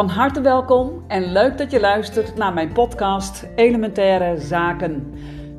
[0.00, 5.14] Van harte welkom en leuk dat je luistert naar mijn podcast Elementaire Zaken.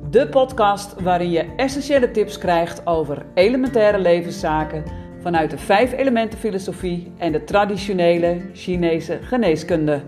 [0.09, 4.83] De podcast waarin je essentiële tips krijgt over elementaire levenszaken
[5.19, 10.01] vanuit de vijf elementen filosofie en de traditionele Chinese geneeskunde.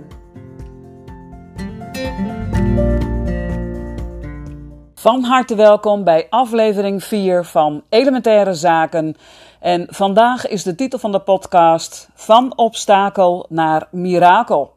[4.96, 9.16] Van harte welkom bij aflevering 4 van Elementaire Zaken.
[9.64, 14.74] En vandaag is de titel van de podcast Van obstakel naar mirakel.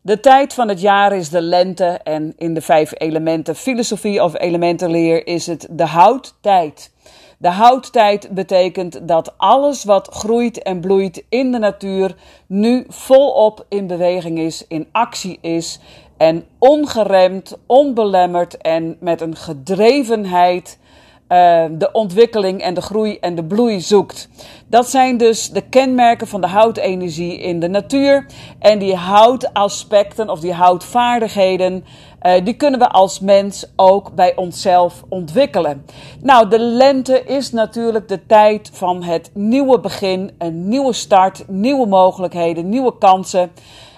[0.00, 4.38] De tijd van het jaar is de lente en in de vijf elementen filosofie of
[4.38, 6.92] elementenleer is het de houttijd.
[7.38, 13.86] De houttijd betekent dat alles wat groeit en bloeit in de natuur nu volop in
[13.86, 15.80] beweging is, in actie is
[16.16, 20.78] en ongeremd, onbelemmerd en met een gedrevenheid
[21.28, 24.28] uh, de ontwikkeling en de groei en de bloei zoekt.
[24.66, 28.26] Dat zijn dus de kenmerken van de houtenergie in de natuur.
[28.58, 31.84] En die houtaspecten of die houtvaardigheden,
[32.22, 35.84] uh, die kunnen we als mens ook bij onszelf ontwikkelen.
[36.20, 41.86] Nou, de lente is natuurlijk de tijd van het nieuwe begin, een nieuwe start, nieuwe
[41.86, 43.50] mogelijkheden, nieuwe kansen.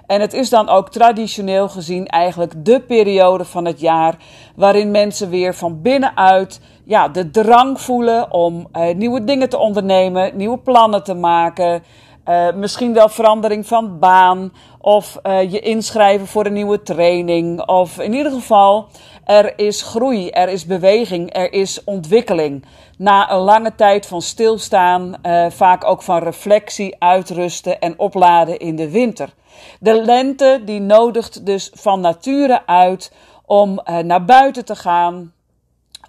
[0.07, 4.17] En het is dan ook traditioneel gezien eigenlijk de periode van het jaar
[4.57, 10.37] waarin mensen weer van binnenuit ja, de drang voelen om uh, nieuwe dingen te ondernemen,
[10.37, 11.83] nieuwe plannen te maken.
[12.29, 17.67] Uh, misschien wel verandering van baan of uh, je inschrijven voor een nieuwe training.
[17.69, 18.89] Of in ieder geval,
[19.25, 22.65] er is groei, er is beweging, er is ontwikkeling.
[22.99, 25.15] Na een lange tijd van stilstaan,
[25.49, 29.35] vaak ook van reflectie, uitrusten en opladen in de winter.
[29.81, 33.13] De lente die nodigt dus van nature uit
[33.45, 35.33] om naar buiten te gaan,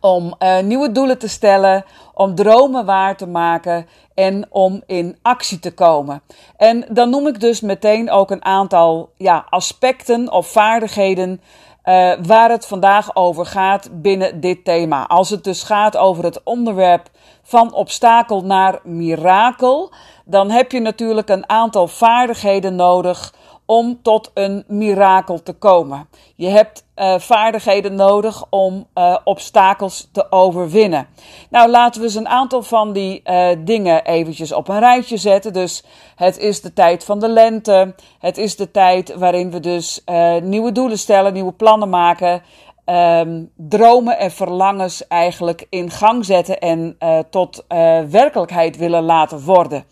[0.02, 5.60] om uh, nieuwe doelen te stellen, om dromen waar te maken en om in actie
[5.60, 6.22] te komen.
[6.58, 11.42] En dan noem ik dus meteen ook een aantal ja, aspecten of vaardigheden
[11.88, 15.08] uh, waar het vandaag over gaat binnen dit thema.
[15.08, 17.10] Als het dus gaat over het onderwerp
[17.44, 19.92] van obstakel naar mirakel,
[20.26, 23.34] dan heb je natuurlijk een aantal vaardigheden nodig
[23.70, 26.10] om tot een mirakel te komen.
[26.36, 31.08] Je hebt uh, vaardigheden nodig om uh, obstakels te overwinnen.
[31.50, 35.54] Nou, laten we eens een aantal van die uh, dingen eventjes op een rijtje zetten.
[35.54, 35.84] Dus
[36.16, 37.96] het is de tijd van de lente.
[38.20, 40.04] Het is de tijd waarin we dus
[40.42, 42.42] nieuwe doelen stellen, nieuwe plannen maken.
[42.86, 46.98] Um, dromen en verlangens eigenlijk in gang zetten en
[47.30, 47.66] tot
[48.10, 49.86] werkelijkheid willen laten worden.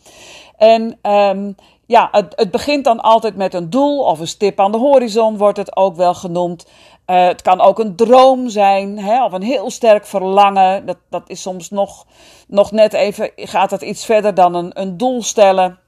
[0.57, 4.71] En um, ja, het, het, begint dan altijd met een doel of een stip aan
[4.71, 6.65] de horizon, wordt het ook wel genoemd.
[7.07, 10.85] Uh, het kan ook een droom zijn, hè, of een heel sterk verlangen.
[10.85, 12.05] Dat, dat is soms nog,
[12.47, 15.79] nog net even, gaat het iets verder dan een, een doel stellen.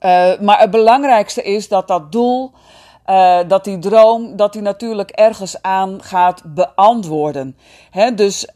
[0.00, 2.52] Uh, maar het belangrijkste is dat dat doel,
[3.06, 7.56] uh, dat die droom, dat die natuurlijk ergens aan gaat beantwoorden.
[7.90, 8.46] Hè, dus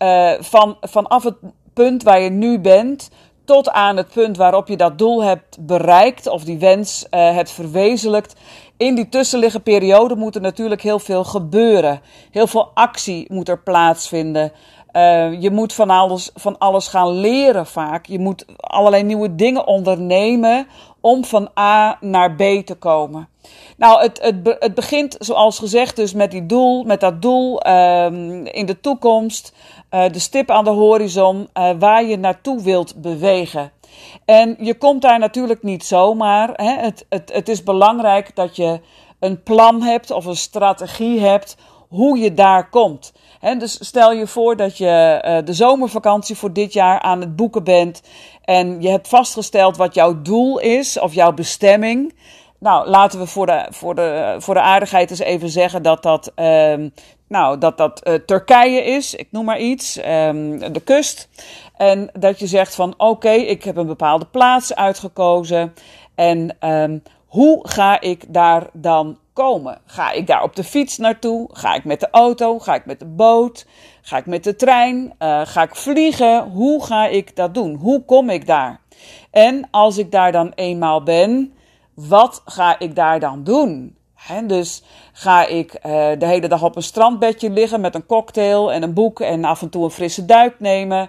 [0.40, 1.36] van, vanaf het
[1.74, 3.10] punt waar je nu bent,
[3.46, 7.50] tot aan het punt waarop je dat doel hebt bereikt of die wens uh, hebt
[7.50, 8.34] verwezenlijkt.
[8.76, 12.00] In die tussenliggende periode moet er natuurlijk heel veel gebeuren.
[12.30, 14.52] Heel veel actie moet er plaatsvinden.
[14.92, 18.06] Uh, je moet van alles, van alles gaan leren vaak.
[18.06, 20.66] Je moet allerlei nieuwe dingen ondernemen
[21.00, 23.28] om van A naar B te komen.
[23.76, 28.46] Nou, het, het, het begint zoals gezegd dus met die doel, met dat doel um,
[28.46, 29.52] in de toekomst.
[29.90, 33.72] Uh, de stip aan de horizon uh, waar je naartoe wilt bewegen.
[34.24, 36.50] En je komt daar natuurlijk niet zomaar.
[36.52, 36.82] Hè.
[36.82, 38.80] Het, het, het is belangrijk dat je
[39.20, 41.56] een plan hebt of een strategie hebt
[41.88, 43.12] hoe je daar komt.
[43.58, 47.64] Dus stel je voor dat je uh, de zomervakantie voor dit jaar aan het boeken
[47.64, 48.02] bent
[48.44, 52.14] en je hebt vastgesteld wat jouw doel is of jouw bestemming.
[52.58, 56.32] Nou, laten we voor de, voor de, voor de aardigheid eens even zeggen dat dat,
[56.36, 56.74] uh,
[57.28, 61.28] nou, dat, dat uh, Turkije is, ik noem maar iets, um, de kust.
[61.76, 65.74] En dat je zegt van oké, ik heb een bepaalde plaats uitgekozen.
[66.14, 69.78] En um, hoe ga ik daar dan komen?
[69.86, 71.48] Ga ik daar op de fiets naartoe?
[71.52, 72.58] Ga ik met de auto?
[72.58, 73.66] Ga ik met de boot?
[74.02, 75.14] Ga ik met de trein?
[75.18, 76.50] Uh, ga ik vliegen?
[76.50, 77.74] Hoe ga ik dat doen?
[77.74, 78.80] Hoe kom ik daar?
[79.30, 81.52] En als ik daar dan eenmaal ben,
[81.96, 83.96] wat ga ik daar dan doen?
[84.46, 84.82] Dus
[85.12, 85.82] ga ik uh,
[86.18, 89.62] de hele dag op een strandbedje liggen met een cocktail en een boek en af
[89.62, 91.08] en toe een frisse duik nemen.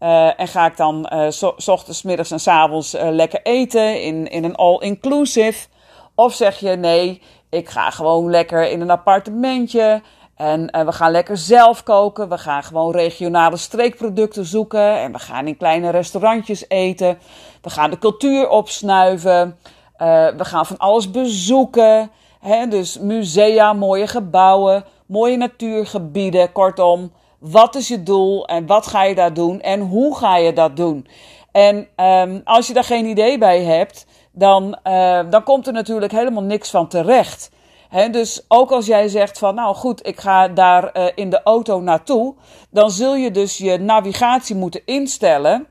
[0.00, 4.44] Uh, en ga ik dan uh, ochtends, middags en s avonds lekker eten in, in
[4.44, 5.68] een all-inclusive?
[6.14, 10.02] Of zeg je nee, ik ga gewoon lekker in een appartementje
[10.36, 12.28] en we gaan lekker zelf koken.
[12.28, 17.18] We gaan gewoon regionale streekproducten zoeken en we gaan in kleine restaurantjes eten.
[17.62, 19.58] We gaan de cultuur opsnuiven.
[19.98, 22.10] We gaan van alles bezoeken.
[22.40, 22.66] Hè?
[22.66, 26.52] Dus musea, mooie gebouwen, mooie natuurgebieden.
[26.52, 30.52] Kortom, wat is je doel en wat ga je daar doen en hoe ga je
[30.52, 31.06] dat doen?
[31.52, 36.12] En um, als je daar geen idee bij hebt, dan, uh, dan komt er natuurlijk
[36.12, 37.50] helemaal niks van terecht.
[37.88, 41.42] He, dus ook als jij zegt van, nou goed, ik ga daar uh, in de
[41.42, 42.34] auto naartoe,
[42.70, 45.66] dan zul je dus je navigatie moeten instellen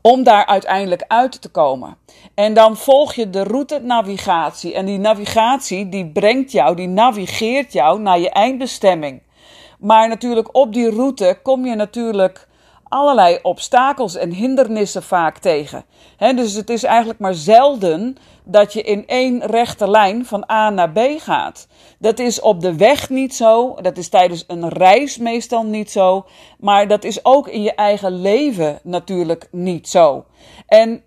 [0.00, 1.96] om daar uiteindelijk uit te komen.
[2.34, 4.74] En dan volg je de route navigatie.
[4.74, 9.22] En die navigatie die brengt jou, die navigeert jou naar je eindbestemming.
[9.78, 12.48] Maar natuurlijk op die route kom je natuurlijk
[12.88, 15.84] allerlei obstakels en hindernissen vaak tegen.
[16.18, 20.90] dus het is eigenlijk maar zelden dat je in één rechte lijn van A naar
[20.90, 21.66] B gaat.
[21.98, 26.26] Dat is op de weg niet zo, dat is tijdens een reis meestal niet zo,
[26.58, 30.24] maar dat is ook in je eigen leven natuurlijk niet zo.
[30.66, 31.02] En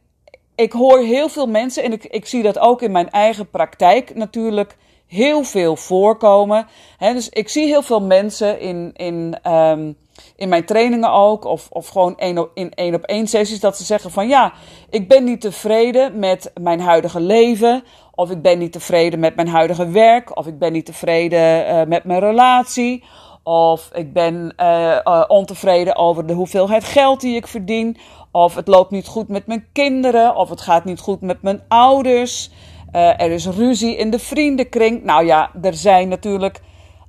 [0.56, 4.77] ik hoor heel veel mensen, en ik, zie dat ook in mijn eigen praktijk natuurlijk
[5.07, 6.68] heel veel voorkomen.
[7.00, 9.97] dus ik zie heel veel mensen in, in um,
[10.36, 13.84] in mijn trainingen ook, of, of gewoon één in één op één sessies, dat ze
[13.84, 14.54] zeggen van ja,
[14.90, 17.84] ik ben niet tevreden met mijn huidige leven,
[18.16, 21.84] of ik ben niet tevreden met mijn huidige werk, of ik ben niet tevreden uh,
[21.84, 23.04] met mijn relatie,
[23.44, 27.98] of ik ben uh, uh, ontevreden over de hoeveelheid geld die ik verdien,
[28.31, 31.62] of het loopt niet goed met mijn kinderen, of het gaat niet goed met mijn
[31.68, 32.50] ouders.
[32.92, 35.04] er is ruzie in de vriendenkring.
[35.04, 36.62] Nou ja, er zijn natuurlijk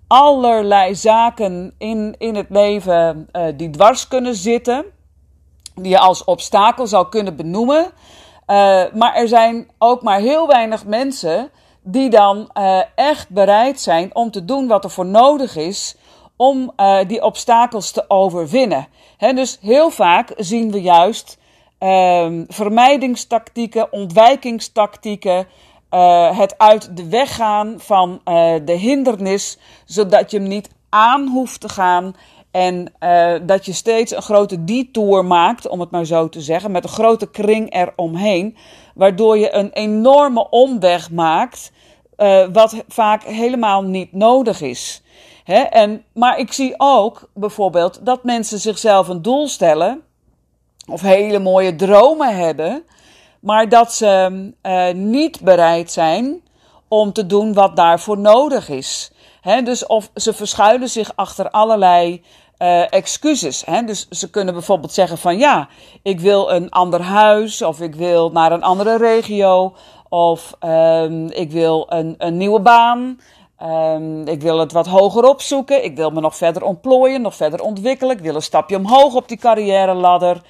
[0.09, 4.85] allerlei zaken in, in het leven uh, die dwars kunnen zitten,
[5.75, 7.85] die je als obstakel zou kunnen benoemen.
[7.85, 7.91] Uh,
[8.95, 11.51] maar er zijn ook maar heel weinig mensen
[11.83, 15.97] die dan uh, echt bereid zijn om te doen wat er voor nodig is
[16.37, 16.73] om
[17.07, 18.89] die obstakels te overwinnen.
[19.19, 21.39] Dus heel vaak zien we juist
[21.79, 25.47] ehm, vermijdingstactieken, ontwijkingstactieken,
[25.91, 31.29] uh, het uit de weg gaan van uh, de hindernis, zodat je hem niet aan
[31.29, 32.15] hoeft te gaan.
[32.51, 36.71] En uh, dat je steeds een grote detour maakt, om het maar zo te zeggen,
[36.71, 38.57] met een grote kring eromheen.
[38.95, 41.73] Waardoor je een enorme omweg maakt,
[42.53, 45.03] wat vaak helemaal niet nodig is.
[45.45, 45.61] Hè?
[45.61, 50.03] En, maar ik zie ook bijvoorbeeld dat mensen zichzelf een doel stellen,
[50.91, 52.85] of hele mooie dromen hebben
[53.41, 56.43] maar dat ze uh, niet bereid zijn
[56.89, 59.13] om te doen wat daarvoor nodig is.
[59.65, 62.23] Dus of ze verschuilen zich achter allerlei
[62.59, 63.65] uh, excuses.
[63.87, 65.69] Dus ze kunnen bijvoorbeeld zeggen van ja,
[66.03, 69.75] ik wil een ander huis of ik wil naar een andere regio
[70.09, 73.21] of um, ik wil een, een nieuwe baan.
[73.63, 75.85] Um, ik wil het wat hoger opzoeken.
[75.85, 78.17] Ik wil me nog verder ontplooien, nog verder ontwikkelen.
[78.17, 80.43] Ik wil een stapje omhoog op die carrière ladder.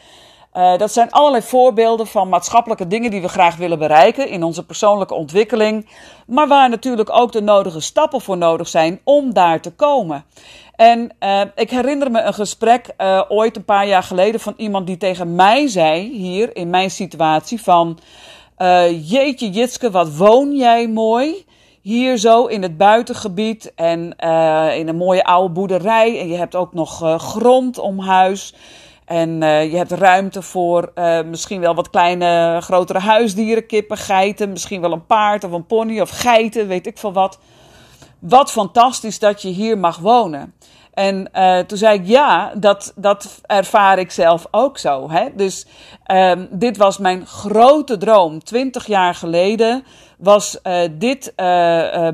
[0.59, 4.67] Uh, dat zijn allerlei voorbeelden van maatschappelijke dingen die we graag willen bereiken in onze
[4.67, 5.89] persoonlijke ontwikkeling.
[6.27, 10.25] Maar waar natuurlijk ook de nodige stappen voor nodig zijn om daar te komen.
[10.75, 14.87] En uh, ik herinner me een gesprek uh, ooit een paar jaar geleden van iemand
[14.87, 17.99] die tegen mij zei, hier in mijn situatie, van
[19.03, 21.47] jeetje Jitske, wat woon jij mooi
[21.83, 24.17] hier zo in het buitengebied en
[24.77, 26.21] in een mooie oude boerderij.
[26.21, 28.55] En je hebt ook nog grond om huis.
[29.09, 34.51] En uh, je hebt ruimte voor uh, misschien wel wat kleine, grotere huisdieren, kippen, geiten.
[34.51, 37.39] Misschien wel een paard of een pony of geiten, weet ik veel wat.
[38.19, 40.55] Wat fantastisch dat je hier mag wonen.
[40.95, 45.11] En uh, toen zei ik ja, dat, dat ervaar ik zelf ook zo.
[45.11, 45.29] Hè?
[45.35, 45.67] Dus
[46.07, 48.45] um, dit was mijn grote droom.
[48.45, 49.85] Twintig jaar geleden
[50.19, 51.33] was dit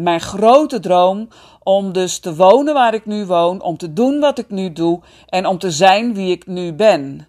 [0.00, 1.28] mijn grote droom
[1.64, 5.00] om dus te wonen waar ik nu woon, om te doen wat ik nu doe
[5.26, 7.28] en om te zijn wie ik nu ben.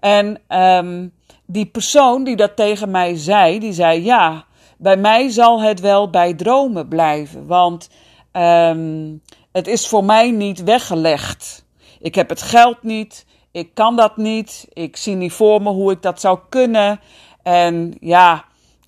[0.00, 1.12] En um,
[1.46, 4.44] die persoon die dat tegen mij zei, die zei ja,
[4.78, 7.90] bij mij zal het wel bij dromen blijven, want
[8.32, 11.64] um, het is voor mij niet weggelegd.
[12.00, 15.92] Ik heb het geld niet, ik kan dat niet, ik zie niet voor me hoe
[15.92, 17.00] ik dat zou kunnen.
[17.42, 18.44] En ja,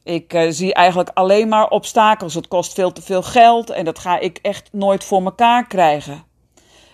[0.08, 2.34] ik uh, zie eigenlijk alleen maar obstakels.
[2.34, 6.26] Het kost veel te veel geld en dat ga ik echt nooit voor mekaar krijgen.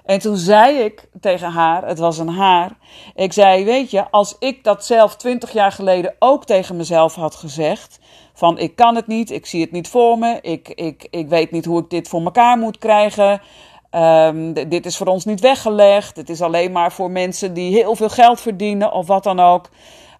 [0.05, 2.77] En toen zei ik tegen haar, het was een haar,
[3.15, 7.35] ik zei, weet je, als ik dat zelf twintig jaar geleden ook tegen mezelf had
[7.35, 7.99] gezegd,
[8.35, 11.51] van ik kan het niet, ik zie het niet voor me, ik, ik, ik weet
[11.51, 13.41] niet hoe ik dit voor mekaar moet krijgen,
[13.91, 17.97] um, dit is voor ons niet weggelegd, het is alleen maar voor mensen die heel
[17.97, 19.69] veel geld verdienen of wat dan ook.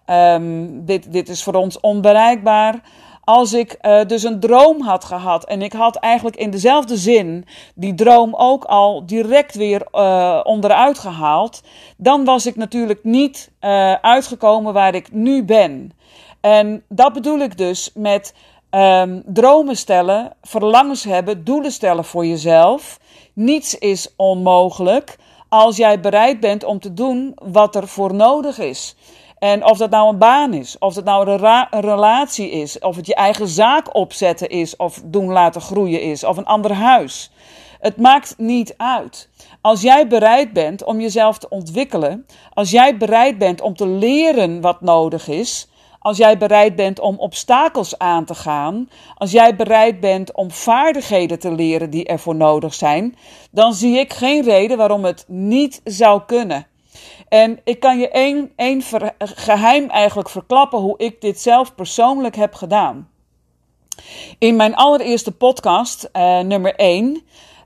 [0.09, 2.81] Um, dit, dit is voor ons onbereikbaar.
[3.23, 7.45] Als ik uh, dus een droom had gehad en ik had eigenlijk in dezelfde zin
[7.75, 11.61] die droom ook al direct weer uh, onderuit gehaald,
[11.97, 15.91] dan was ik natuurlijk niet uh, uitgekomen waar ik nu ben.
[16.41, 18.33] En dat bedoel ik dus met
[18.71, 22.99] um, dromen stellen, verlangens hebben, doelen stellen voor jezelf.
[23.33, 25.17] Niets is onmogelijk
[25.49, 28.95] als jij bereid bent om te doen wat er voor nodig is.
[29.39, 33.07] En of dat nou een baan is, of dat nou een, relatie is, of het
[33.07, 37.31] je eigen zaak opzetten is, of doen laten groeien is, of een ander huis.
[37.79, 39.29] Het maakt niet uit.
[39.61, 44.61] Als jij bereid bent om jezelf te ontwikkelen, als jij bereid bent om te leren
[44.61, 45.67] wat nodig is,
[45.99, 51.39] als jij bereid bent om obstakels aan te gaan, als jij bereid bent om vaardigheden
[51.39, 53.15] te leren die ervoor nodig zijn,
[53.51, 56.67] dan zie ik geen reden waarom het niet zou kunnen.
[57.27, 58.83] En ik kan je één, één
[59.19, 63.09] geheim eigenlijk verklappen hoe ik dit zelf persoonlijk heb gedaan.
[64.37, 67.05] In mijn allereerste podcast, uh, nummer 1,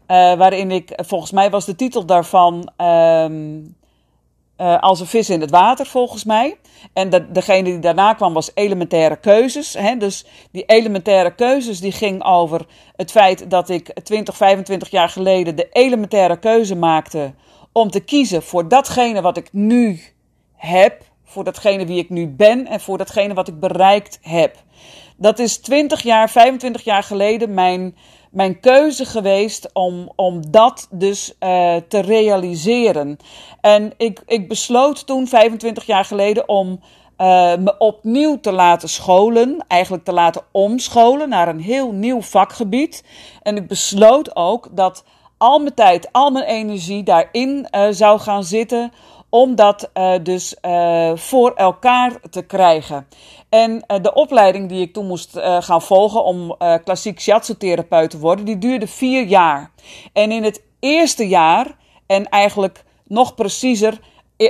[0.07, 3.25] uh, eh, waarin ik, volgens mij was de titel daarvan uh,
[4.79, 6.57] Als een vis in het water, volgens mij.
[6.93, 9.73] En de, degene die daarna kwam was elementaire keuzes.
[9.73, 9.97] Hè?
[9.97, 15.55] Dus die elementaire keuzes die ging over het feit dat ik 20, 25 jaar geleden
[15.55, 17.33] de elementaire keuze maakte
[17.71, 19.99] om te kiezen voor datgene wat ik nu
[20.55, 24.55] heb, voor datgene wie ik nu ben en voor datgene wat ik bereikt heb.
[25.17, 27.95] Dat is 20 jaar, 25 jaar geleden mijn,
[28.31, 33.17] mijn keuze geweest om, om dat dus uh, te realiseren.
[33.61, 39.65] En ik, ik besloot toen, 25 jaar geleden, om uh, me opnieuw te laten scholen,
[39.67, 43.03] eigenlijk te laten omscholen naar een heel nieuw vakgebied.
[43.41, 45.03] En ik besloot ook dat
[45.39, 48.91] al mijn tijd, al mijn energie daarin uh, zou gaan zitten
[49.29, 53.07] om dat uh, dus uh, voor elkaar te krijgen.
[53.49, 58.57] En de opleiding die ik toen moest gaan volgen om klassiek shiatsu-therapeut te worden, die
[58.57, 59.71] duurde vier jaar.
[60.13, 63.99] En in het eerste jaar, en eigenlijk nog preciezer,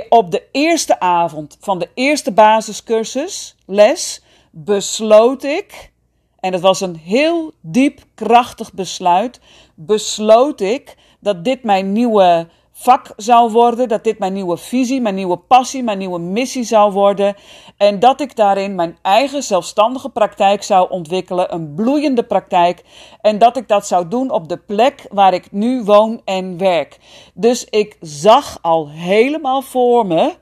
[0.08, 5.92] op de eerste avond van de eerste basiscursus, les, besloot ik
[6.40, 9.40] en het was een heel diep, krachtig besluit,
[9.74, 15.14] besloot ik dat dit mijn nieuwe vak zou worden, dat dit mijn nieuwe visie, mijn
[15.14, 17.34] nieuwe passie, mijn nieuwe missie zou worden.
[17.76, 22.84] En dat ik daarin mijn eigen zelfstandige praktijk zou ontwikkelen, een bloeiende praktijk.
[23.20, 26.98] En dat ik dat zou doen op de plek waar ik nu woon en werk.
[27.34, 30.34] Dus ik zag al helemaal voor me,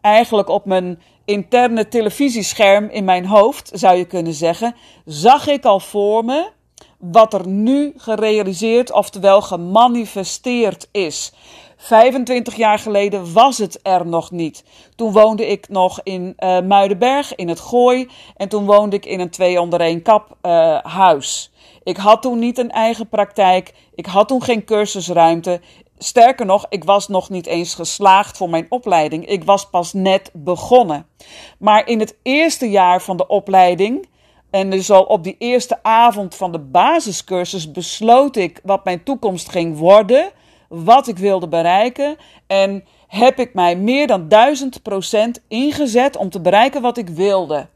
[0.00, 5.80] eigenlijk op mijn interne televisiescherm in mijn hoofd, zou je kunnen zeggen, zag ik al
[5.80, 6.50] voor me
[6.98, 11.32] wat er nu gerealiseerd, oftewel gemanifesteerd is.
[11.76, 14.64] 25 jaar geleden was het er nog niet.
[14.96, 18.08] Toen woonde ik nog in uh, Muidenberg, in het Gooi.
[18.36, 21.52] En toen woonde ik in een twee onder één kap uh, huis.
[21.82, 23.74] Ik had toen niet een eigen praktijk.
[23.94, 25.60] Ik had toen geen cursusruimte.
[25.98, 29.26] Sterker nog, ik was nog niet eens geslaagd voor mijn opleiding.
[29.26, 31.06] Ik was pas net begonnen.
[31.58, 34.08] Maar in het eerste jaar van de opleiding,
[34.50, 39.48] en dus al op die eerste avond van de basiscursus, besloot ik wat mijn toekomst
[39.48, 40.30] ging worden,
[40.68, 42.16] wat ik wilde bereiken.
[42.46, 47.66] En heb ik mij meer dan duizend procent ingezet om te bereiken wat ik wilde.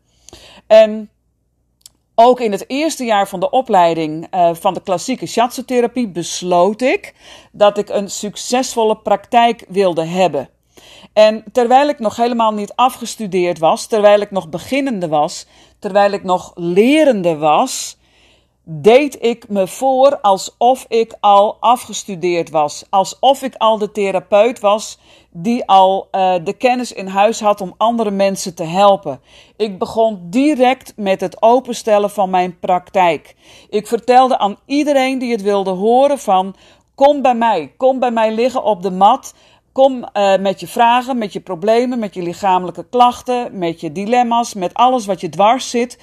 [0.66, 1.10] En
[2.20, 7.14] ook in het eerste jaar van de opleiding uh, van de klassieke shiatsu-therapie besloot ik
[7.52, 10.48] dat ik een succesvolle praktijk wilde hebben.
[11.12, 15.46] En terwijl ik nog helemaal niet afgestudeerd was, terwijl ik nog beginnende was,
[15.78, 17.97] terwijl ik nog lerende was,
[18.70, 22.84] deed ik me voor alsof ik al afgestudeerd was.
[22.90, 24.98] Alsof ik al de therapeut was
[25.30, 29.20] die al uh, de kennis in huis had om andere mensen te helpen.
[29.56, 33.36] Ik begon direct met het openstellen van mijn praktijk.
[33.70, 36.54] Ik vertelde aan iedereen die het wilde horen van
[36.94, 39.34] kom bij mij, kom bij mij liggen op de mat.
[39.72, 44.54] Kom uh, met je vragen, met je problemen, met je lichamelijke klachten, met je dilemma's,
[44.54, 45.98] met alles wat je dwars zit.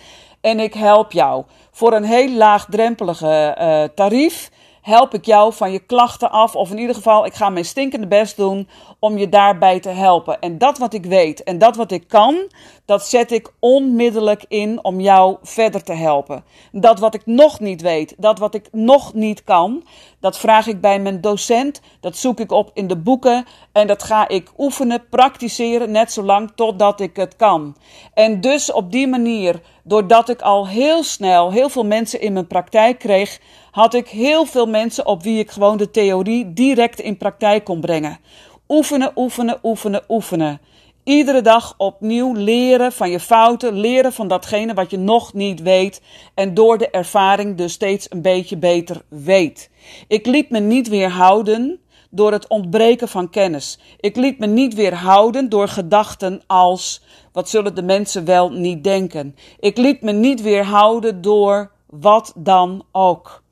[0.45, 5.79] En ik help jou voor een heel laagdrempelige uh, tarief help ik jou van je
[5.79, 6.55] klachten af.
[6.55, 8.67] Of in ieder geval, ik ga mijn stinkende best doen
[9.05, 10.39] om je daarbij te helpen.
[10.39, 12.51] En dat wat ik weet en dat wat ik kan,
[12.85, 16.43] dat zet ik onmiddellijk in om jou verder te helpen.
[16.71, 19.83] Dat wat ik nog niet weet, dat wat ik nog niet kan,
[20.19, 21.81] dat vraag ik bij mijn docent.
[22.00, 23.45] Dat zoek ik op in de boeken.
[23.71, 27.75] En dat ga ik oefenen, praktiseren, net zolang totdat ik het kan.
[28.13, 32.47] En dus op die manier, doordat ik al heel snel heel veel mensen in mijn
[32.47, 33.39] praktijk kreeg
[33.71, 37.81] had ik heel veel mensen op wie ik gewoon de theorie direct in praktijk kon
[37.81, 38.19] brengen.
[38.67, 40.62] Oefenen, oefenen, oefenen, oefenen.
[41.03, 46.01] Iedere dag opnieuw leren van je fouten, leren van datgene wat je nog niet weet
[46.34, 49.69] en door de ervaring dus steeds een beetje beter weet.
[50.07, 51.79] Ik liet me niet weerhouden
[52.10, 53.79] door het ontbreken van kennis.
[54.00, 59.36] Ik liet me niet weerhouden door gedachten als: wat zullen de mensen wel niet denken?
[59.60, 63.43] Ik liet me niet weerhouden door wat dan ook.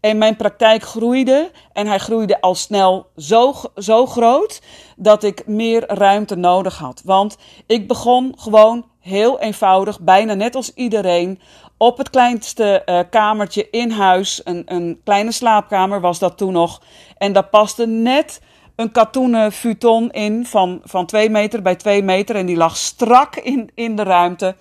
[0.00, 4.62] En mijn praktijk groeide en hij groeide al snel zo, zo groot
[4.96, 7.02] dat ik meer ruimte nodig had.
[7.04, 7.36] Want
[7.66, 11.40] ik begon gewoon heel eenvoudig, bijna net als iedereen,
[11.76, 14.40] op het kleinste uh, kamertje in huis.
[14.44, 16.82] Een, een kleine slaapkamer was dat toen nog.
[17.18, 18.40] En daar paste net
[18.76, 22.36] een katoenen futon in van, van 2 meter bij 2 meter.
[22.36, 24.56] En die lag strak in, in de ruimte.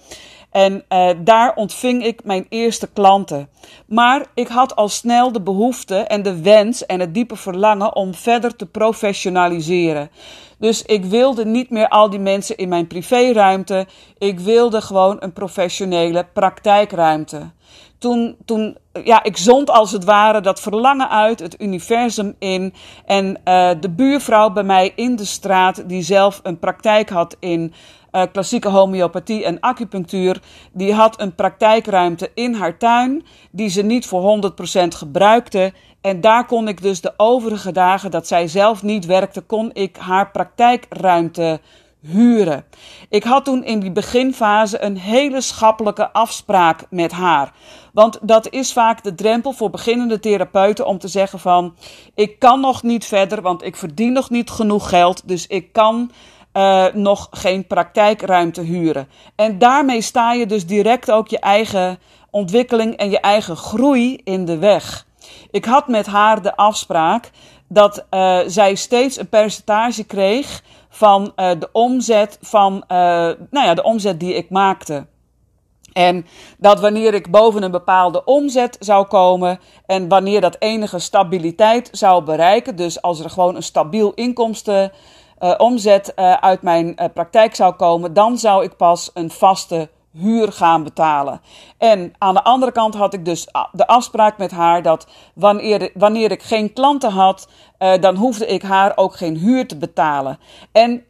[0.56, 3.50] En uh, daar ontving ik mijn eerste klanten.
[3.86, 8.14] Maar ik had al snel de behoefte en de wens en het diepe verlangen om
[8.14, 10.10] verder te professionaliseren.
[10.58, 13.88] Dus ik wilde niet meer al die mensen in mijn privéruimte.
[14.18, 17.52] Ik wilde gewoon een professionele praktijkruimte.
[17.98, 22.74] Toen, toen ja, ik zond als het ware dat verlangen uit, het universum in.
[23.06, 27.74] En uh, de buurvrouw bij mij in de straat, die zelf een praktijk had in
[28.16, 30.42] uh, klassieke homeopathie en acupunctuur,
[30.74, 34.40] die had een praktijkruimte in haar tuin die ze niet voor
[34.84, 35.74] 100% gebruikte.
[36.02, 39.98] En daar kon ik dus de overige dagen dat zij zelf niet werkte, kon ik
[39.98, 41.60] haar praktijkruimte
[42.06, 42.66] huren.
[43.10, 47.54] Ik had toen in die beginfase een hele schappelijke afspraak met haar.
[47.94, 51.76] Want dat is vaak de drempel voor beginnende therapeuten om te zeggen van
[52.16, 56.12] ik kan nog niet verder, want ik verdien nog niet genoeg geld, dus ik kan
[56.58, 59.08] uh, nog geen praktijkruimte huren.
[59.36, 64.46] En daarmee sta je dus direct ook je eigen ontwikkeling en je eigen groei in
[64.46, 65.06] de weg.
[65.52, 67.32] Ik had met haar de afspraak
[67.68, 73.84] dat uh, zij steeds een percentage kreeg van uh, de omzet van, nou ja, de
[73.84, 75.06] omzet die ik maakte.
[75.94, 76.26] En
[76.58, 82.24] dat wanneer ik boven een bepaalde omzet zou komen en wanneer dat enige stabiliteit zou
[82.24, 84.92] bereiken, dus als er gewoon een stabiel inkomsten
[85.46, 89.90] uh, omzet uh, uit mijn uh, praktijk zou komen, dan zou ik pas een vaste
[90.12, 91.42] huur gaan betalen.
[91.78, 96.31] En aan de andere kant had ik dus de afspraak met haar dat wanneer, wanneer
[96.31, 97.48] ik geen klanten had,
[98.00, 100.40] dan hoefde ik haar ook geen huur te betalen.
[100.72, 101.05] En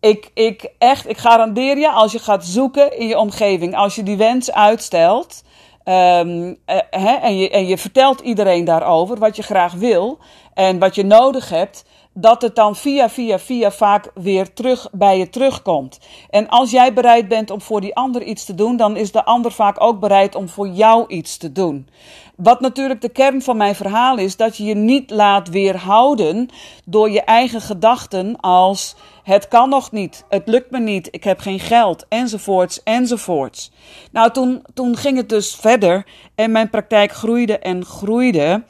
[0.00, 4.02] ik, ik echt, ik garandeer je, als je gaat zoeken in je omgeving, als je
[4.02, 5.42] die wens uitstelt.
[5.84, 6.58] Um,
[6.90, 10.18] hè, en, je, en je vertelt iedereen daarover wat je graag wil
[10.54, 11.84] en wat je nodig hebt,
[12.20, 15.98] dat het dan via, via, via vaak weer terug bij je terugkomt.
[16.30, 19.24] En als jij bereid bent om voor die ander iets te doen, dan is de
[19.24, 21.88] ander vaak ook bereid om voor jou iets te doen.
[22.36, 26.48] Wat natuurlijk de kern van mijn verhaal is, dat je je niet laat weerhouden
[26.84, 31.38] door je eigen gedachten als het kan nog niet, het lukt me niet, ik heb
[31.38, 33.70] geen geld, enzovoorts, enzovoorts.
[34.12, 38.64] Nou, toen, toen ging het dus verder en mijn praktijk groeide en groeide.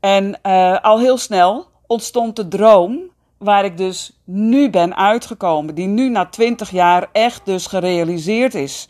[0.00, 3.00] En uh, al heel snel ontstond de droom
[3.38, 8.88] waar ik dus nu ben uitgekomen, die nu na twintig jaar echt dus gerealiseerd is.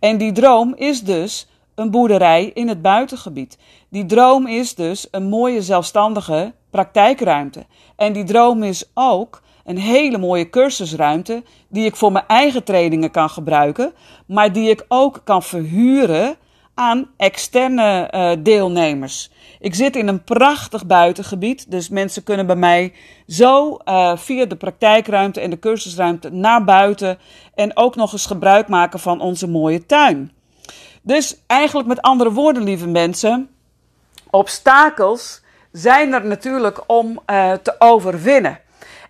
[0.00, 3.58] En die droom is dus een boerderij in het buitengebied.
[3.88, 7.66] Die droom is dus een mooie zelfstandige praktijkruimte.
[7.96, 13.10] En die droom is ook een hele mooie cursusruimte die ik voor mijn eigen trainingen
[13.10, 13.92] kan gebruiken,
[14.26, 16.36] maar die ik ook kan verhuren
[16.78, 19.30] aan externe uh, deelnemers.
[19.60, 22.92] Ik zit in een prachtig buitengebied, dus mensen kunnen bij mij
[23.26, 27.18] zo uh, via de praktijkruimte en de cursusruimte naar buiten
[27.54, 30.32] en ook nog eens gebruik maken van onze mooie tuin.
[31.02, 33.48] Dus eigenlijk met andere woorden, lieve mensen,
[34.30, 38.60] obstakels zijn er natuurlijk om uh, te overwinnen.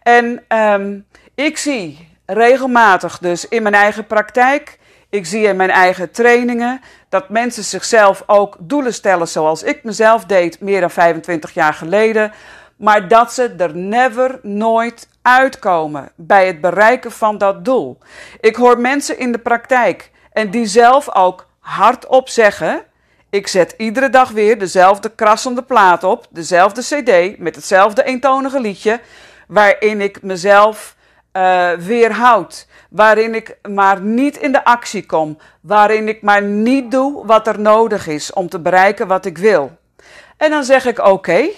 [0.02, 4.78] En um, ik zie regelmatig dus in mijn eigen praktijk
[5.11, 10.25] ik zie in mijn eigen trainingen dat mensen zichzelf ook doelen stellen zoals ik mezelf
[10.25, 12.33] deed meer dan 25 jaar geleden.
[12.77, 17.99] Maar dat ze er never, nooit uitkomen bij het bereiken van dat doel.
[18.40, 22.83] Ik hoor mensen in de praktijk en die zelf ook hardop zeggen:
[23.31, 29.01] Ik zet iedere dag weer dezelfde krassende plaat op, dezelfde CD met hetzelfde eentonige liedje,
[29.47, 30.97] waarin ik mezelf
[31.33, 37.27] uh, weerhoud waarin ik maar niet in de actie kom, waarin ik maar niet doe
[37.27, 39.77] wat er nodig is om te bereiken wat ik wil.
[40.37, 41.48] En dan zeg ik: Oké,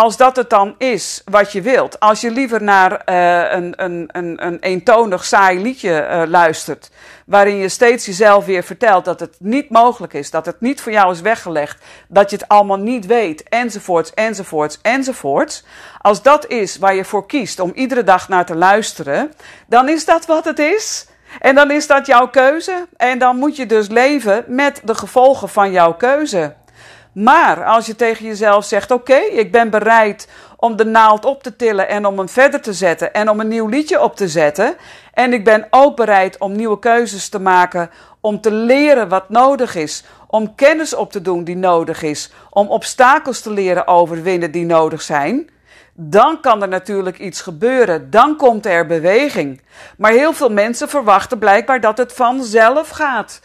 [0.00, 4.08] als dat het dan is wat je wilt, als je liever naar uh, een, een,
[4.12, 6.90] een, een eentonig saai liedje uh, luistert,
[7.26, 10.92] waarin je steeds jezelf weer vertelt dat het niet mogelijk is, dat het niet voor
[10.92, 15.64] jou is weggelegd, dat je het allemaal niet weet, enzovoorts, enzovoorts, enzovoorts.
[16.00, 19.32] Als dat is waar je voor kiest om iedere dag naar te luisteren,
[19.66, 21.06] dan is dat wat het is.
[21.38, 22.86] En dan is dat jouw keuze.
[22.96, 26.54] En dan moet je dus leven met de gevolgen van jouw keuze.
[27.12, 31.56] Maar als je tegen jezelf zegt: Oké, ik ben bereid om de naald op te
[31.56, 34.76] tillen en om hem verder te zetten en om een nieuw liedje op te zetten.
[35.14, 39.74] En ik ben ook bereid om nieuwe keuzes te maken, om te leren wat nodig
[39.74, 44.64] is, om kennis op te doen die nodig is, om obstakels te leren overwinnen die
[44.64, 45.50] nodig zijn.
[46.02, 48.10] Dan kan er natuurlijk iets gebeuren.
[48.10, 49.60] Dan komt er beweging.
[49.96, 53.40] Maar heel veel mensen verwachten blijkbaar dat het vanzelf gaat.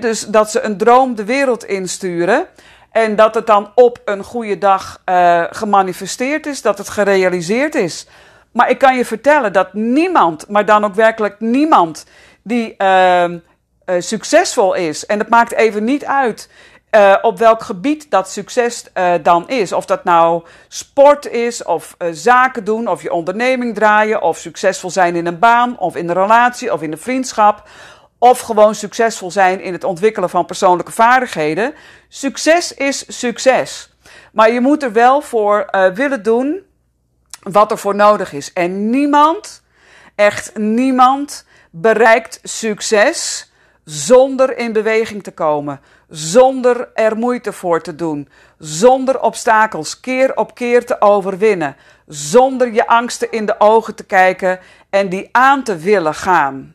[0.00, 2.46] dus dat ze een droom de wereld insturen.
[2.94, 8.06] En dat het dan op een goede dag uh, gemanifesteerd is, dat het gerealiseerd is.
[8.52, 12.06] Maar ik kan je vertellen dat niemand, maar dan ook werkelijk niemand,
[12.42, 13.38] die uh, uh,
[13.98, 16.50] succesvol is, en het maakt even niet uit
[16.90, 18.84] uh, op welk gebied dat succes
[19.22, 19.72] dan is.
[19.72, 25.16] Of dat nou sport is, of zaken doen, of je onderneming draaien, of succesvol zijn
[25.16, 27.68] in een baan, of in een relatie, of in een vriendschap
[28.24, 31.74] of gewoon succesvol zijn in het ontwikkelen van persoonlijke vaardigheden.
[32.08, 33.90] Succes is succes.
[34.32, 36.62] Maar je moet er wel voor uh, willen doen
[37.42, 38.52] wat er voor nodig is.
[38.52, 39.62] En niemand,
[40.14, 43.50] echt niemand, bereikt succes
[43.84, 50.54] zonder in beweging te komen, zonder er moeite voor te doen, zonder obstakels keer op
[50.54, 54.58] keer te overwinnen, zonder je angsten in de ogen te kijken
[54.90, 56.74] en die aan te willen gaan.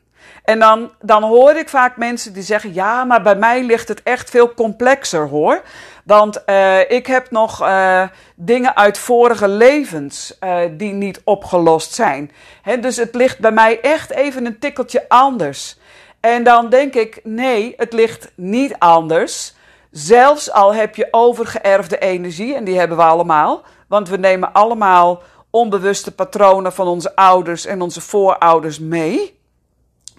[0.49, 4.03] En dan, dan hoor ik vaak mensen die zeggen: Ja, maar bij mij ligt het
[4.03, 5.61] echt veel complexer hoor.
[6.03, 8.03] Want uh, ik heb nog uh,
[8.35, 12.31] dingen uit vorige levens uh, die niet opgelost zijn.
[12.79, 15.77] Dus het ligt bij mij echt even een tikkeltje anders.
[16.19, 19.53] En dan denk ik: nee, het ligt niet anders.
[19.91, 23.61] Zelfs al heb je overgeërfde energie, en die hebben we allemaal.
[23.87, 29.38] Want we nemen allemaal onbewuste patronen van onze ouders en onze voorouders mee.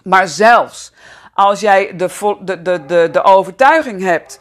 [0.03, 0.93] Maar zelfs
[1.35, 4.41] als jij de, de, de, de, overtuiging hebt.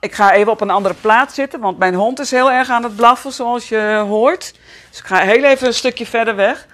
[0.00, 2.82] Ik ga even op een andere plaats zitten, want mijn hond is heel erg aan
[2.82, 4.54] het blaffen, zoals je hoort.
[4.88, 6.66] Dus ik ga heel even een stukje verder weg.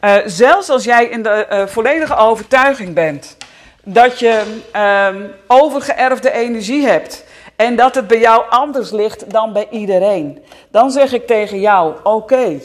[0.00, 3.36] Uh, zelfs als jij in de uh, volledige overtuiging bent
[3.84, 4.60] dat je
[5.12, 7.24] um, overgeërfde energie hebt
[7.56, 11.94] en dat het bij jou anders ligt dan bij iedereen, dan zeg ik tegen jou:
[12.02, 12.60] oké,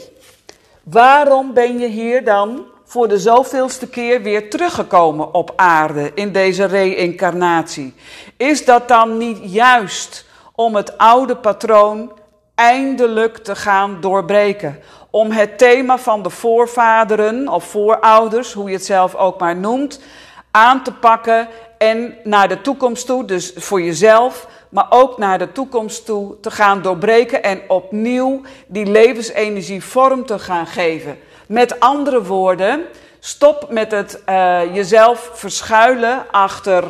[0.83, 6.65] waarom ben je hier dan voor de zoveelste keer weer teruggekomen op aarde in deze
[6.65, 7.93] reïncarnatie?
[8.37, 12.11] Is dat dan niet juist om het oude patroon
[12.55, 14.79] eindelijk te gaan doorbreken?
[15.09, 19.99] Om het thema van de voorvaderen of voorouders, hoe je het zelf ook maar noemt,
[20.51, 21.47] aan te pakken
[21.77, 26.51] en naar de toekomst toe, dus voor jezelf, maar ook naar de toekomst toe te
[26.51, 31.17] gaan doorbreken en opnieuw die levensenergie vorm te gaan geven.
[31.47, 32.85] Met andere woorden,
[33.19, 36.83] stop met het uh, jezelf verschuilen achter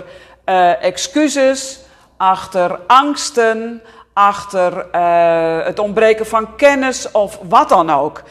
[0.46, 1.80] uh, excuses,
[2.18, 3.82] achter angsten,
[4.14, 8.24] achter uh, het ontbreken van kennis of wat dan ook.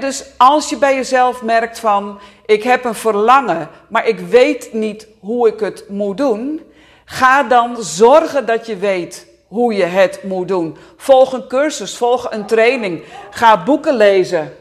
[0.00, 5.06] Dus als je bij jezelf merkt van ik heb een verlangen, maar ik weet niet
[5.20, 6.60] hoe ik het moet doen,
[7.04, 10.76] ga dan zorgen dat je weet hoe je het moet doen.
[10.96, 14.52] Volg een cursus, volg een training, ga boeken lezen.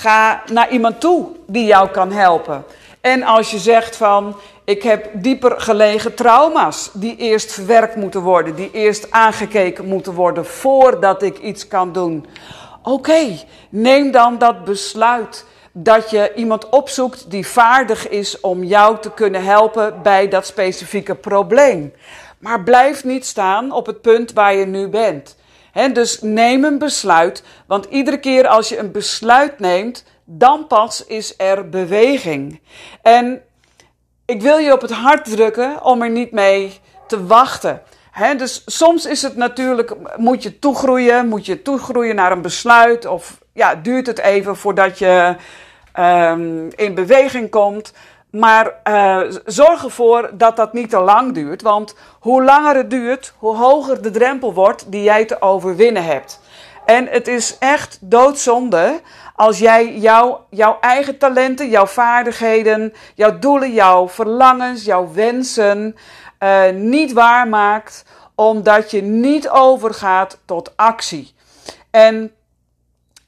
[0.00, 2.64] Ga naar iemand toe die jou kan helpen.
[3.00, 8.54] En als je zegt van ik heb dieper gelegen trauma's die eerst verwerkt moeten worden,
[8.54, 12.26] die eerst aangekeken moeten worden voordat ik iets kan doen.
[12.82, 19.10] Oké, neem dan dat besluit dat je iemand opzoekt die vaardig is om jou te
[19.10, 21.92] kunnen helpen bij dat specifieke probleem.
[22.38, 25.38] Maar blijf niet staan op het punt waar je nu bent
[25.92, 31.34] dus neem een besluit, want iedere keer als je een besluit neemt, dan pas is
[31.36, 32.60] er beweging.
[33.02, 33.42] En
[34.24, 37.82] ik wil je op het hart drukken om er niet mee te wachten.
[38.36, 43.38] dus soms is het natuurlijk, moet je toegroeien, moet je toegroeien naar een besluit, of
[43.52, 45.36] ja, duurt het even voordat je
[45.98, 47.92] um, in beweging komt.
[48.30, 51.62] Maar uh, zorg ervoor dat dat niet te lang duurt.
[51.62, 56.40] Want hoe langer het duurt, hoe hoger de drempel wordt die jij te overwinnen hebt.
[56.84, 59.00] En het is echt doodzonde
[59.34, 65.96] als jij jouw, jouw eigen talenten, jouw vaardigheden, jouw doelen, jouw verlangens, jouw wensen
[66.40, 71.34] uh, niet waarmaakt, omdat je niet overgaat tot actie.
[71.90, 72.32] En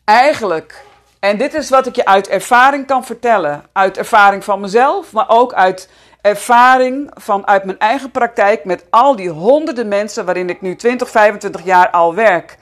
[0.04, 0.84] eigenlijk
[1.22, 3.62] en dit is wat ik je uit ervaring kan vertellen.
[3.72, 5.88] Uit ervaring van mezelf, maar ook uit
[6.20, 11.64] ervaring vanuit mijn eigen praktijk met al die honderden mensen waarin ik nu 20, 25
[11.64, 12.58] jaar al werk.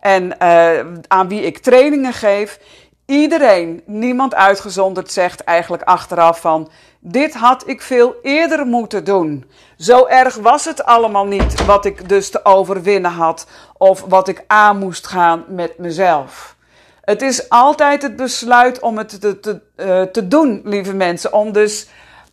[0.00, 2.58] En uh, aan wie ik trainingen geef.
[3.06, 6.70] Iedereen, niemand uitgezonderd, zegt eigenlijk achteraf van
[7.00, 9.50] dit had ik veel eerder moeten doen.
[9.76, 13.46] Zo erg was het allemaal niet wat ik dus te overwinnen had
[13.76, 16.56] of wat ik aan moest gaan met mezelf.
[17.02, 21.32] Het is altijd het besluit om het te, te, uh, te doen, lieve mensen.
[21.32, 21.88] Om dus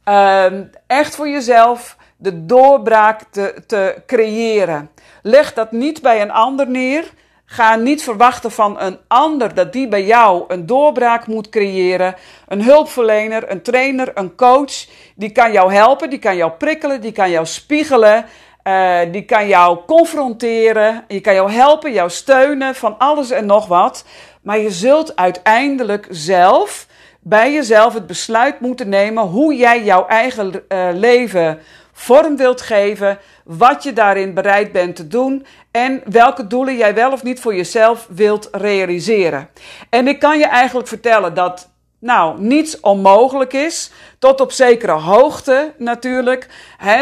[0.05, 0.45] uh,
[0.87, 4.89] echt voor jezelf de doorbraak te, te creëren.
[5.21, 7.11] Leg dat niet bij een ander neer.
[7.45, 12.15] Ga niet verwachten van een ander dat die bij jou een doorbraak moet creëren.
[12.47, 14.85] Een hulpverlener, een trainer, een coach.
[15.15, 18.25] Die kan jou helpen, die kan jou prikkelen, die kan jou spiegelen.
[18.63, 21.03] Uh, die kan jou confronteren.
[21.07, 24.05] Die kan jou helpen, jou steunen van alles en nog wat.
[24.41, 26.87] Maar je zult uiteindelijk zelf
[27.19, 31.59] bij jezelf het besluit moeten nemen hoe jij jouw eigen uh, leven
[31.91, 37.11] vorm wilt geven, wat je daarin bereid bent te doen en welke doelen jij wel
[37.11, 39.49] of niet voor jezelf wilt realiseren.
[39.89, 41.68] En ik kan je eigenlijk vertellen dat
[41.99, 46.47] nou, niets onmogelijk is, tot op zekere hoogte natuurlijk.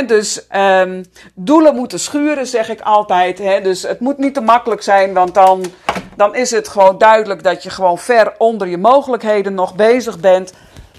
[0.08, 3.38] Dus um, doelen moeten schuren, zeg ik altijd.
[3.64, 5.66] Dus het moet niet te makkelijk zijn, want dan,
[6.16, 10.54] dan is het gewoon duidelijk dat je gewoon ver onder je mogelijkheden nog bezig bent.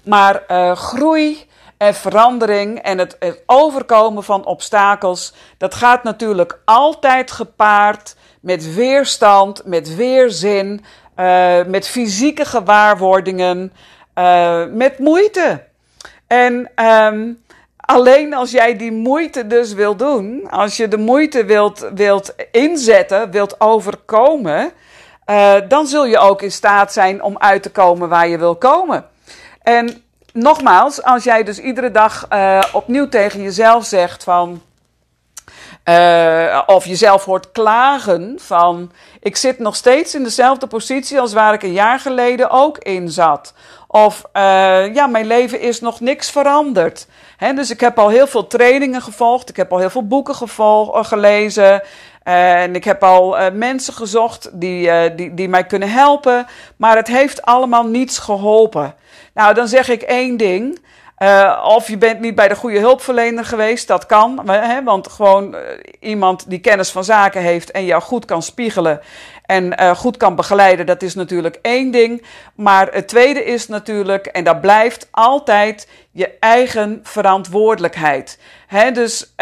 [0.05, 7.31] Maar uh, groei en verandering en het, het overkomen van obstakels, dat gaat natuurlijk altijd
[7.31, 10.85] gepaard met weerstand, met weerzin,
[11.21, 13.73] uh, met fysieke gewaarwordingen,
[14.19, 15.63] uh, met moeite.
[16.27, 17.43] En um,
[17.77, 23.31] alleen als jij die moeite dus wil doen, als je de moeite wilt, wilt inzetten,
[23.31, 24.73] wilt overkomen,
[25.27, 28.57] uh, dan zul je ook in staat zijn om uit te komen waar je wil
[28.57, 29.05] komen.
[29.63, 30.03] En
[30.33, 32.29] nogmaals, als jij dus iedere dag
[32.73, 34.63] opnieuw tegen jezelf zegt van.
[35.89, 38.93] Uh, of jezelf hoort klagen van.
[39.21, 43.11] Ik zit nog steeds in dezelfde positie als waar ik een jaar geleden ook in
[43.11, 43.55] zat.
[43.87, 47.07] Of uh, ja, mijn leven is nog niks veranderd.
[47.55, 49.49] Dus ik heb al heel veel trainingen gevolgd.
[49.49, 51.83] Ik heb al heel veel boeken gevolg, gelezen.
[52.23, 56.47] En ik heb al mensen gezocht die, die, die mij kunnen helpen.
[56.77, 58.95] Maar het heeft allemaal niets geholpen.
[59.35, 60.79] Nou, dan zeg ik één ding.
[61.19, 64.51] Uh, of je bent niet bij de goede hulpverlener geweest, dat kan.
[64.51, 65.61] Hè, want gewoon uh,
[66.01, 69.01] iemand die kennis van zaken heeft en jou goed kan spiegelen
[69.47, 72.27] en uh, goed kan begeleiden, dat is natuurlijk één ding.
[72.55, 78.39] Maar het tweede is natuurlijk, en dat blijft altijd, je eigen verantwoordelijkheid.
[78.67, 79.35] Hè, dus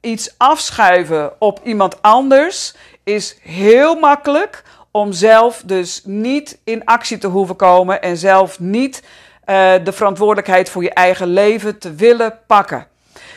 [0.00, 7.26] iets afschuiven op iemand anders is heel makkelijk om zelf dus niet in actie te
[7.26, 9.02] hoeven komen en zelf niet
[9.50, 12.86] uh, de verantwoordelijkheid voor je eigen leven te willen pakken.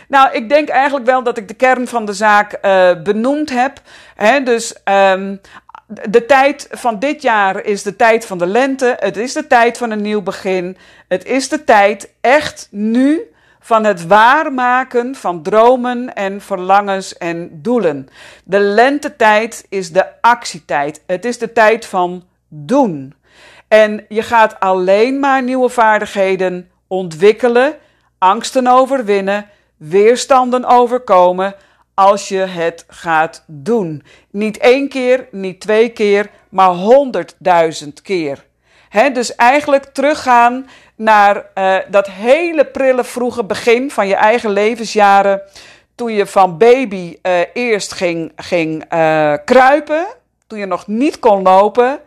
[0.07, 3.81] Nou, ik denk eigenlijk wel dat ik de kern van de zaak uh, benoemd heb.
[4.15, 5.41] Hè, dus um,
[6.09, 8.95] de tijd van dit jaar is de tijd van de lente.
[8.99, 10.77] Het is de tijd van een nieuw begin.
[11.07, 13.21] Het is de tijd echt nu
[13.59, 18.09] van het waarmaken van dromen en verlangens en doelen.
[18.43, 21.03] De lentetijd is de actietijd.
[21.05, 23.13] Het is de tijd van doen.
[23.71, 27.75] En je gaat alleen maar nieuwe vaardigheden ontwikkelen,
[28.17, 31.55] angsten overwinnen, weerstanden overkomen
[31.93, 34.03] als je het gaat doen.
[34.31, 38.45] Niet één keer, niet twee keer, maar honderdduizend keer.
[39.13, 45.41] Dus eigenlijk teruggaan naar uh, dat hele prille vroege begin van je eigen levensjaren.
[45.95, 50.05] Toen je van baby uh, eerst ging, ging uh, kruipen,
[50.47, 51.99] toen je nog niet kon lopen.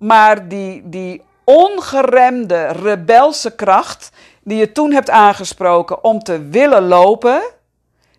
[0.00, 4.10] Maar die, die ongeremde rebelse kracht
[4.44, 7.42] die je toen hebt aangesproken om te willen lopen,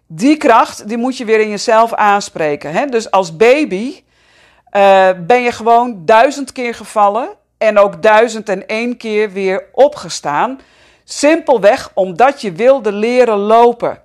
[0.08, 2.72] die kracht die moet je weer in jezelf aanspreken.
[2.72, 2.86] Hè?
[2.86, 4.04] Dus als baby
[4.72, 10.60] uh, ben je gewoon duizend keer gevallen en ook duizend en één keer weer opgestaan.
[11.04, 14.02] Simpelweg omdat je wilde leren lopen.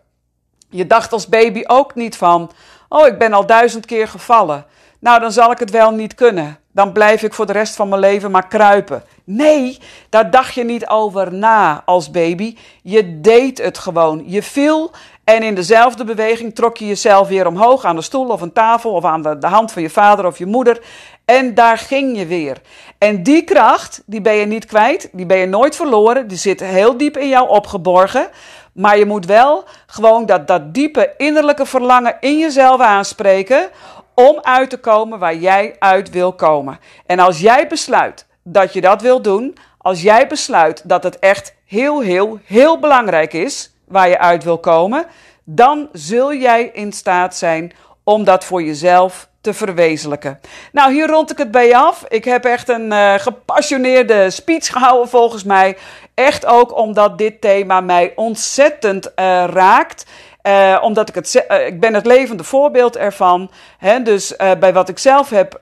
[0.70, 2.50] Je dacht als baby ook niet van,
[2.88, 4.66] oh ik ben al duizend keer gevallen.
[4.98, 6.58] Nou, dan zal ik het wel niet kunnen.
[6.76, 9.02] Dan blijf ik voor de rest van mijn leven maar kruipen.
[9.24, 12.56] Nee, daar dacht je niet over na als baby.
[12.82, 14.22] Je deed het gewoon.
[14.26, 14.90] Je viel
[15.24, 18.92] en in dezelfde beweging trok je jezelf weer omhoog aan de stoel of een tafel
[18.92, 20.82] of aan de, de hand van je vader of je moeder.
[21.24, 22.60] En daar ging je weer.
[22.98, 26.60] En die kracht, die ben je niet kwijt, die ben je nooit verloren, die zit
[26.60, 28.28] heel diep in jou opgeborgen.
[28.72, 33.68] Maar je moet wel gewoon dat, dat diepe innerlijke verlangen in jezelf aanspreken
[34.16, 36.78] om uit te komen waar jij uit wil komen.
[37.06, 41.54] En als jij besluit dat je dat wil doen, als jij besluit dat het echt
[41.66, 45.06] heel, heel, heel belangrijk is waar je uit wil komen,
[45.44, 47.72] dan zul jij in staat zijn
[48.04, 50.40] om dat voor jezelf te verwezenlijken.
[50.72, 52.04] Nou, hier rond ik het bij af.
[52.08, 55.76] Ik heb echt een uh, gepassioneerde speech gehouden volgens mij.
[56.14, 60.06] Echt ook omdat dit thema mij ontzettend uh, raakt.
[60.46, 63.50] Uh, omdat ik het, uh, ik ben het levende voorbeeld ervan.
[63.78, 64.02] Hè?
[64.02, 65.60] Dus uh, bij wat ik zelf heb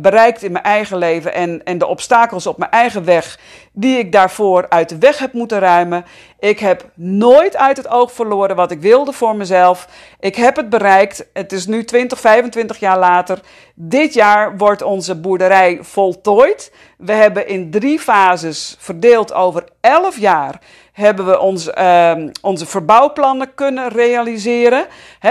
[0.00, 3.38] bereikt in mijn eigen leven en, en de obstakels op mijn eigen weg,
[3.72, 6.04] die ik daarvoor uit de weg heb moeten ruimen.
[6.38, 9.88] Ik heb nooit uit het oog verloren wat ik wilde voor mezelf.
[10.20, 11.26] Ik heb het bereikt.
[11.32, 13.40] Het is nu 20, 25 jaar later.
[13.74, 16.72] Dit jaar wordt onze boerderij voltooid.
[16.98, 20.60] We hebben in drie fases verdeeld over 11 jaar
[20.94, 24.86] hebben we ons, uh, onze verbouwplannen kunnen realiseren.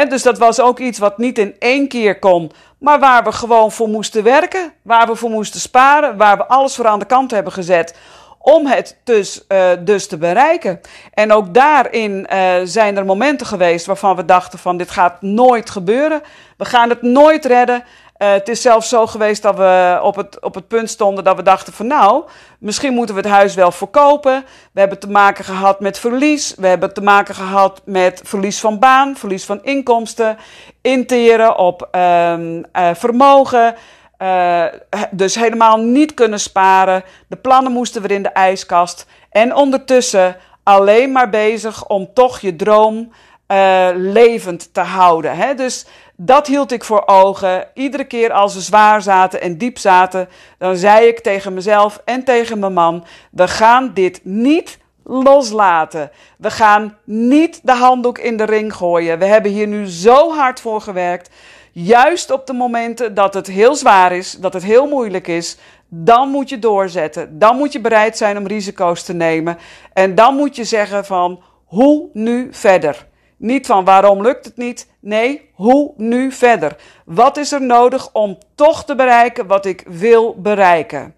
[0.09, 3.71] Dus dat was ook iets wat niet in één keer kon, maar waar we gewoon
[3.71, 7.31] voor moesten werken, waar we voor moesten sparen, waar we alles voor aan de kant
[7.31, 7.95] hebben gezet
[8.43, 10.81] om het dus, uh, dus te bereiken.
[11.13, 15.69] En ook daarin uh, zijn er momenten geweest waarvan we dachten van dit gaat nooit
[15.69, 16.21] gebeuren.
[16.57, 17.83] We gaan het nooit redden.
[18.23, 21.35] Uh, het is zelfs zo geweest dat we op het, op het punt stonden dat
[21.35, 22.23] we dachten van nou,
[22.59, 24.45] misschien moeten we het huis wel verkopen.
[24.71, 26.55] We hebben te maken gehad met verlies.
[26.57, 30.37] We hebben te maken gehad met verlies van baan, verlies van inkomsten,
[30.81, 33.75] interen op uh, uh, vermogen.
[34.19, 34.65] Uh,
[35.11, 37.03] dus helemaal niet kunnen sparen.
[37.27, 39.05] De plannen moesten weer in de ijskast.
[39.29, 43.11] En ondertussen alleen maar bezig om toch je droom
[43.47, 45.35] uh, levend te houden.
[45.35, 45.53] Hè?
[45.53, 47.67] Dus dat hield ik voor ogen.
[47.73, 52.23] Iedere keer als we zwaar zaten en diep zaten, dan zei ik tegen mezelf en
[52.23, 56.11] tegen mijn man: we gaan dit niet loslaten.
[56.37, 59.19] We gaan niet de handdoek in de ring gooien.
[59.19, 61.29] We hebben hier nu zo hard voor gewerkt.
[61.71, 66.29] Juist op de momenten dat het heel zwaar is, dat het heel moeilijk is, dan
[66.29, 67.39] moet je doorzetten.
[67.39, 69.57] Dan moet je bereid zijn om risico's te nemen.
[69.93, 73.07] En dan moet je zeggen van hoe nu verder.
[73.43, 74.87] Niet van waarom lukt het niet.
[74.99, 76.75] Nee, hoe nu verder?
[77.05, 81.15] Wat is er nodig om toch te bereiken wat ik wil bereiken?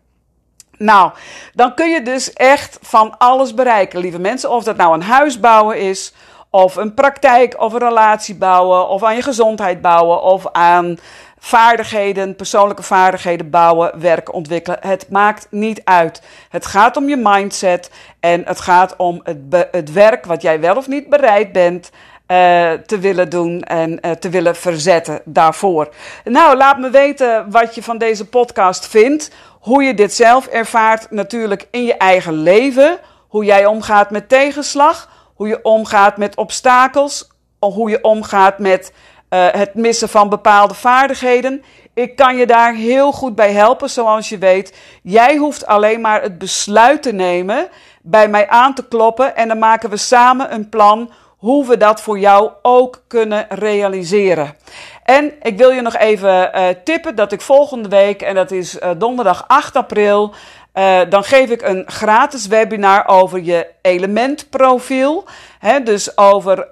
[0.77, 1.11] Nou,
[1.53, 4.51] dan kun je dus echt van alles bereiken, lieve mensen.
[4.51, 6.13] Of dat nou een huis bouwen is,
[6.49, 10.97] of een praktijk of een relatie bouwen, of aan je gezondheid bouwen, of aan
[11.37, 14.79] vaardigheden, persoonlijke vaardigheden bouwen, werk ontwikkelen.
[14.81, 16.21] Het maakt niet uit.
[16.49, 20.75] Het gaat om je mindset en het gaat om het, het werk wat jij wel
[20.75, 21.91] of niet bereid bent
[22.27, 25.93] uh, te willen doen en uh, te willen verzetten daarvoor.
[26.23, 29.31] Nou, laat me weten wat je van deze podcast vindt.
[29.59, 32.99] Hoe je dit zelf ervaart, natuurlijk in je eigen leven.
[33.27, 35.09] Hoe jij omgaat met tegenslag.
[35.35, 37.27] Hoe je omgaat met obstakels.
[37.59, 38.93] Hoe je omgaat met
[39.29, 41.63] uh, het missen van bepaalde vaardigheden.
[41.93, 44.77] Ik kan je daar heel goed bij helpen, zoals je weet.
[45.03, 47.67] Jij hoeft alleen maar het besluit te nemen,
[48.01, 51.11] bij mij aan te kloppen en dan maken we samen een plan
[51.45, 54.55] hoe we dat voor jou ook kunnen realiseren.
[55.03, 58.75] En ik wil je nog even uh, tippen dat ik volgende week, en dat is
[58.75, 60.33] uh, donderdag 8 april,
[60.73, 65.25] uh, dan geef ik een gratis webinar over je elementprofiel.
[65.59, 66.67] Hè, dus over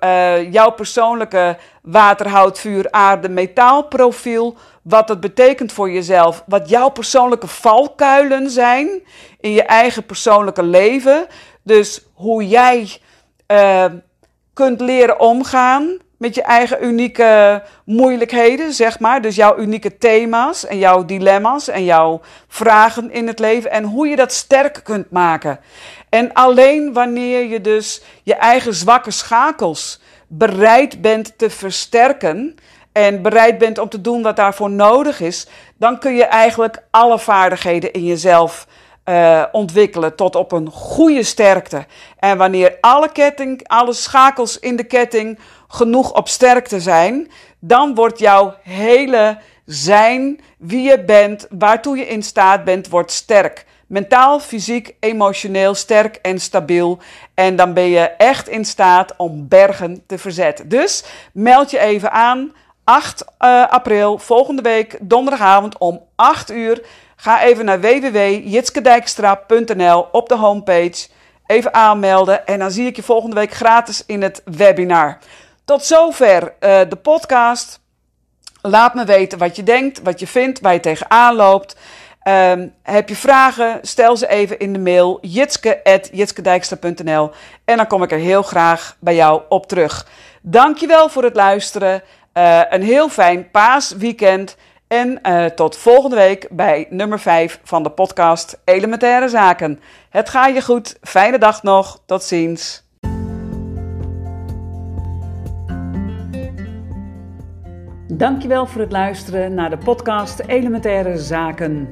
[0.50, 4.56] jouw persoonlijke waterhout, vuur, aarde, metaalprofiel.
[4.82, 6.44] Wat dat betekent voor jezelf.
[6.46, 8.90] Wat jouw persoonlijke valkuilen zijn
[9.40, 11.28] in je eigen persoonlijke leven.
[11.64, 12.98] Dus hoe jij
[14.54, 19.22] kunt leren omgaan met je eigen unieke moeilijkheden, zeg maar.
[19.22, 24.08] Dus jouw unieke thema's en jouw dilemma's en jouw vragen in het leven en hoe
[24.08, 25.60] je dat sterk kunt maken.
[26.10, 32.56] En alleen wanneer je dus je eigen zwakke schakels bereid bent te versterken
[32.92, 37.20] en bereid bent om te doen wat daarvoor nodig is, dan kun je eigenlijk alle
[37.20, 38.68] vaardigheden in jezelf
[39.06, 41.86] uh, ontwikkelen tot op een goede sterkte.
[42.20, 48.20] En wanneer alle ketting, alle schakels in de ketting genoeg op sterkte zijn, dan wordt
[48.20, 53.66] jouw hele zijn, wie je bent, waartoe je in staat bent, wordt sterk.
[53.88, 57.00] Mentaal, fysiek, emotioneel sterk en stabiel.
[57.34, 60.70] En dan ben je echt in staat om bergen te verzetten.
[60.70, 62.54] Dus meld je even aan.
[62.84, 66.86] 8 uh, eh, april, volgende week, donderdagavond om 8 uur.
[67.24, 71.08] Ga even naar www.jitskedijkstra.nl op de homepage.
[71.46, 75.18] Even aanmelden en dan zie ik je volgende week gratis in het webinar.
[75.66, 76.50] Tot zover uh,
[76.90, 77.80] de podcast.
[78.62, 81.76] Laat me weten wat je denkt, wat je vindt, waar je tegenaan loopt.
[82.28, 83.80] Um, heb je vragen?
[83.82, 87.32] Stel ze even in de mail jitske.jitskedijkstra.nl
[87.66, 90.08] en dan kom ik er heel graag bij jou op terug.
[90.42, 92.04] Dankjewel voor het luisteren.
[92.34, 94.56] Uh, een heel fijn paasweekend.
[94.94, 99.80] En uh, tot volgende week bij nummer 5 van de podcast Elementaire Zaken.
[100.10, 100.98] Het gaat je goed.
[101.02, 102.02] Fijne dag nog.
[102.06, 102.84] Tot ziens.
[108.08, 111.88] Dankjewel voor het luisteren naar de podcast Elementaire Zaken.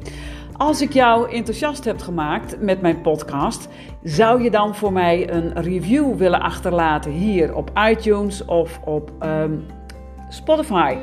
[0.57, 3.69] Als ik jou enthousiast heb gemaakt met mijn podcast,
[4.03, 9.65] zou je dan voor mij een review willen achterlaten hier op iTunes of op um,
[10.29, 10.97] Spotify?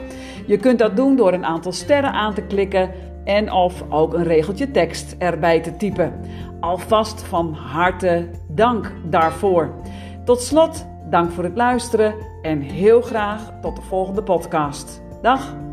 [0.45, 2.89] Je kunt dat doen door een aantal sterren aan te klikken
[3.24, 6.13] en of ook een regeltje tekst erbij te typen.
[6.59, 9.74] Alvast van harte dank daarvoor.
[10.26, 15.01] Tot slot, dank voor het luisteren en heel graag tot de volgende podcast.
[15.21, 15.72] Dag!